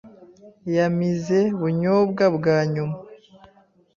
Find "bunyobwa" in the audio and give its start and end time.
1.59-2.25